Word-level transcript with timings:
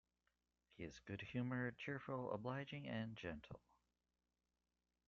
He 0.71 0.83
is 0.83 0.99
good-humoured, 1.05 1.77
cheerful, 1.77 2.31
obliging, 2.33 2.87
and 2.87 3.15
gentle. 3.15 3.61